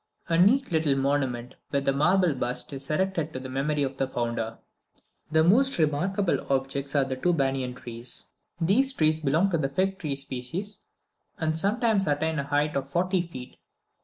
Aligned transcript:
A 0.29 0.35
neat 0.35 0.71
little 0.71 0.95
monument, 0.95 1.53
with 1.69 1.87
a 1.87 1.93
marble 1.93 2.33
bust, 2.33 2.73
is 2.73 2.89
erected 2.89 3.33
to 3.33 3.39
the 3.39 3.49
memory 3.49 3.83
of 3.83 3.97
the 3.97 4.07
founder. 4.07 4.57
The 5.31 5.43
most 5.43 5.77
remarkable 5.77 6.39
objects 6.51 6.95
are 6.95 7.03
two 7.15 7.33
banana 7.33 7.73
trees. 7.75 8.25
These 8.59 8.93
trees 8.93 9.19
belong 9.19 9.51
to 9.51 9.59
the 9.59 9.69
fig 9.69 9.99
tree 9.99 10.15
species, 10.15 10.79
and 11.37 11.55
sometimes 11.55 12.07
attain 12.07 12.39
a 12.39 12.43
height 12.43 12.75
of 12.75 12.89
forty 12.89 13.21
feet. 13.21 13.57